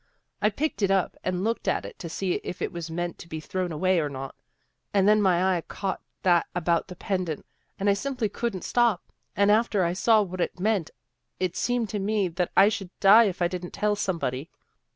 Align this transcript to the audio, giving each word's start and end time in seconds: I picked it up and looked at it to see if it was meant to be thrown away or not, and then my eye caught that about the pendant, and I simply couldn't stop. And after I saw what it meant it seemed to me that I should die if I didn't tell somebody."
I 0.41 0.49
picked 0.49 0.81
it 0.81 0.89
up 0.89 1.15
and 1.23 1.43
looked 1.43 1.67
at 1.67 1.85
it 1.85 1.99
to 1.99 2.09
see 2.09 2.33
if 2.43 2.59
it 2.59 2.71
was 2.71 2.89
meant 2.89 3.19
to 3.19 3.27
be 3.27 3.39
thrown 3.39 3.71
away 3.71 3.99
or 3.99 4.09
not, 4.09 4.33
and 4.95 5.07
then 5.07 5.21
my 5.21 5.55
eye 5.57 5.61
caught 5.67 6.01
that 6.23 6.47
about 6.55 6.87
the 6.87 6.95
pendant, 6.95 7.45
and 7.79 7.87
I 7.87 7.93
simply 7.93 8.27
couldn't 8.27 8.63
stop. 8.63 9.03
And 9.35 9.51
after 9.51 9.83
I 9.83 9.93
saw 9.93 10.23
what 10.23 10.41
it 10.41 10.59
meant 10.59 10.89
it 11.39 11.55
seemed 11.55 11.89
to 11.89 11.99
me 11.99 12.29
that 12.29 12.51
I 12.57 12.67
should 12.67 12.89
die 12.99 13.25
if 13.25 13.43
I 13.43 13.47
didn't 13.47 13.73
tell 13.73 13.95
somebody." 13.95 14.49